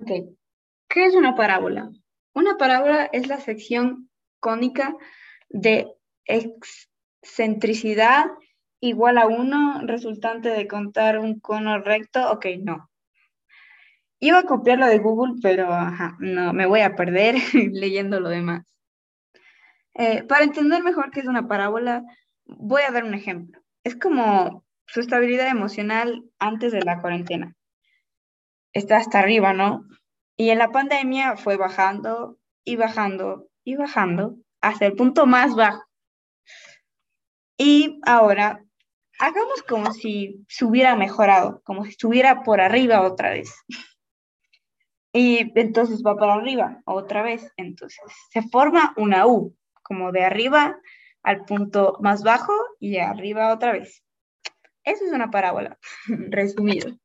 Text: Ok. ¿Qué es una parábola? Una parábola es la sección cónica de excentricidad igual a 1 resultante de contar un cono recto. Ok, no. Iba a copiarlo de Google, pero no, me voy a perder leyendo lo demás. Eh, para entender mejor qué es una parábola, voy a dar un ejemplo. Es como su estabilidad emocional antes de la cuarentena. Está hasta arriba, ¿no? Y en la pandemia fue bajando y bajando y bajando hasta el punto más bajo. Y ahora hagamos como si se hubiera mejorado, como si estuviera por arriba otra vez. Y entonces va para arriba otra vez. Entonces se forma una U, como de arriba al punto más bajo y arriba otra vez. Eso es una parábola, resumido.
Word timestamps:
Ok. 0.00 0.36
¿Qué 0.88 1.06
es 1.06 1.14
una 1.14 1.34
parábola? 1.34 1.90
Una 2.34 2.56
parábola 2.56 3.08
es 3.12 3.28
la 3.28 3.40
sección 3.40 4.10
cónica 4.40 4.94
de 5.48 5.92
excentricidad 6.24 8.26
igual 8.80 9.18
a 9.18 9.26
1 9.26 9.82
resultante 9.86 10.48
de 10.48 10.66
contar 10.66 11.18
un 11.18 11.40
cono 11.40 11.78
recto. 11.78 12.30
Ok, 12.32 12.46
no. 12.60 12.90
Iba 14.18 14.40
a 14.40 14.44
copiarlo 14.44 14.86
de 14.86 14.98
Google, 14.98 15.34
pero 15.42 15.68
no, 16.18 16.52
me 16.52 16.66
voy 16.66 16.80
a 16.80 16.94
perder 16.94 17.36
leyendo 17.72 18.20
lo 18.20 18.28
demás. 18.28 18.66
Eh, 19.94 20.22
para 20.24 20.44
entender 20.44 20.82
mejor 20.82 21.10
qué 21.10 21.20
es 21.20 21.26
una 21.26 21.48
parábola, 21.48 22.02
voy 22.44 22.82
a 22.82 22.90
dar 22.90 23.04
un 23.04 23.14
ejemplo. 23.14 23.60
Es 23.84 23.96
como 23.96 24.64
su 24.86 25.00
estabilidad 25.00 25.48
emocional 25.48 26.24
antes 26.38 26.72
de 26.72 26.82
la 26.82 27.00
cuarentena. 27.00 27.54
Está 28.72 28.96
hasta 28.96 29.18
arriba, 29.18 29.52
¿no? 29.52 29.84
Y 30.36 30.50
en 30.50 30.58
la 30.58 30.70
pandemia 30.70 31.36
fue 31.36 31.56
bajando 31.56 32.38
y 32.64 32.76
bajando 32.76 33.48
y 33.64 33.76
bajando 33.76 34.36
hasta 34.60 34.86
el 34.86 34.94
punto 34.94 35.26
más 35.26 35.54
bajo. 35.54 35.84
Y 37.58 38.00
ahora 38.06 38.64
hagamos 39.18 39.62
como 39.62 39.92
si 39.92 40.44
se 40.48 40.64
hubiera 40.64 40.96
mejorado, 40.96 41.60
como 41.64 41.84
si 41.84 41.90
estuviera 41.90 42.42
por 42.42 42.60
arriba 42.60 43.02
otra 43.02 43.30
vez. 43.30 43.54
Y 45.14 45.52
entonces 45.60 46.02
va 46.02 46.16
para 46.16 46.32
arriba 46.32 46.80
otra 46.86 47.22
vez. 47.22 47.52
Entonces 47.58 48.00
se 48.30 48.40
forma 48.48 48.94
una 48.96 49.26
U, 49.26 49.54
como 49.82 50.10
de 50.10 50.24
arriba 50.24 50.80
al 51.22 51.44
punto 51.44 51.98
más 52.00 52.22
bajo 52.22 52.54
y 52.80 52.96
arriba 52.96 53.52
otra 53.52 53.72
vez. 53.72 54.02
Eso 54.84 55.04
es 55.04 55.12
una 55.12 55.30
parábola, 55.30 55.78
resumido. 56.30 56.96